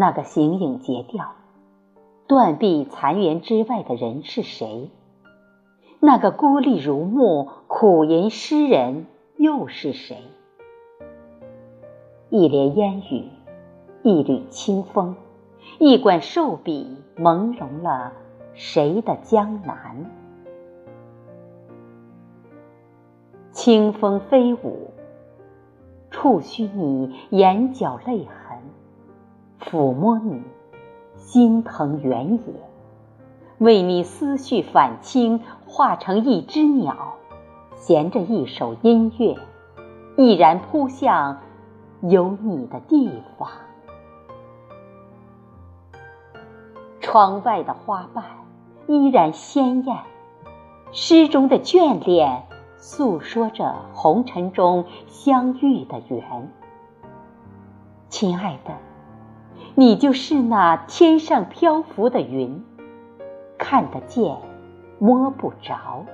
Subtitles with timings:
[0.00, 1.32] 那个形影截掉、
[2.26, 4.88] 断壁残垣之外的人是谁？
[6.00, 9.04] 那个孤立如木、苦吟诗人
[9.36, 10.22] 又是谁？
[12.30, 13.28] 一帘烟雨，
[14.02, 15.16] 一缕清风，
[15.78, 18.14] 一管瘦笔，朦胧了
[18.54, 20.10] 谁的江南？
[23.52, 24.92] 清风飞舞，
[26.10, 28.49] 触须你眼角泪痕。
[29.60, 30.42] 抚摸你，
[31.16, 32.40] 心疼原野，
[33.58, 37.16] 为你思绪反倾，化成一只鸟，
[37.74, 39.36] 衔着一首音乐，
[40.16, 41.40] 毅然扑向
[42.00, 43.48] 有你的地方。
[47.00, 48.24] 窗外的花瓣
[48.86, 49.98] 依然鲜艳，
[50.92, 52.44] 诗中的眷恋
[52.78, 56.50] 诉说着红尘中相遇的缘。
[58.08, 58.89] 亲爱的。
[59.74, 62.62] 你就是那天上漂浮的云，
[63.58, 64.36] 看得见，
[64.98, 66.04] 摸不着，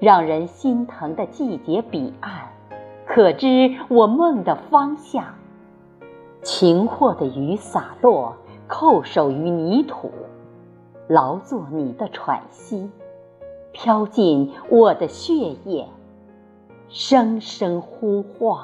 [0.00, 2.50] 让人心疼的季节彼岸，
[3.06, 5.24] 可知我梦的方向。
[6.42, 8.36] 晴或的雨洒落，
[8.68, 10.12] 叩首于泥土，
[11.08, 12.90] 劳作你的喘息，
[13.72, 15.88] 飘进我的血液，
[16.88, 18.58] 声声呼唤。